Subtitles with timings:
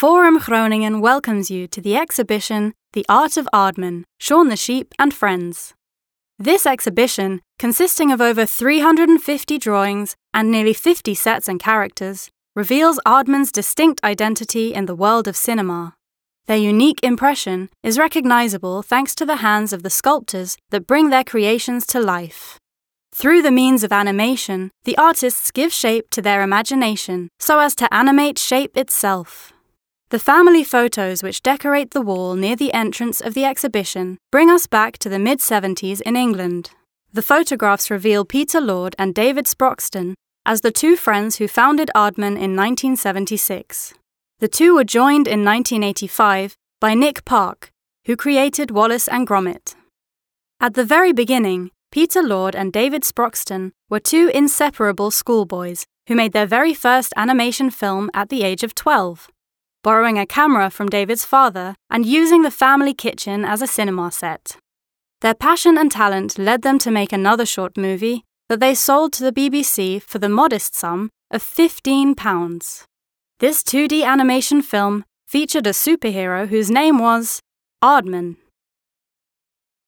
[0.00, 5.12] Forum Groningen welcomes you to the exhibition The Art of Aardman, Shaun the Sheep and
[5.12, 5.74] Friends.
[6.38, 13.50] This exhibition, consisting of over 350 drawings and nearly 50 sets and characters, reveals Aardman's
[13.50, 15.96] distinct identity in the world of cinema.
[16.46, 21.24] Their unique impression is recognizable thanks to the hands of the sculptors that bring their
[21.24, 22.56] creations to life.
[23.12, 27.92] Through the means of animation, the artists give shape to their imagination so as to
[27.92, 29.52] animate shape itself.
[30.10, 34.66] The family photos which decorate the wall near the entrance of the exhibition bring us
[34.66, 36.70] back to the mid 70s in England.
[37.12, 40.14] The photographs reveal Peter Lord and David Sproxton
[40.46, 43.92] as the two friends who founded Aardman in 1976.
[44.38, 47.70] The two were joined in 1985 by Nick Park,
[48.06, 49.74] who created Wallace and Gromit.
[50.58, 56.32] At the very beginning, Peter Lord and David Sproxton were two inseparable schoolboys who made
[56.32, 59.28] their very first animation film at the age of 12
[59.82, 64.56] borrowing a camera from David's father and using the family kitchen as a cinema set.
[65.20, 69.24] Their passion and talent led them to make another short movie that they sold to
[69.24, 72.84] the BBC for the modest sum of £15.
[73.40, 77.40] This 2D animation film featured a superhero whose name was
[77.82, 78.36] Aardman.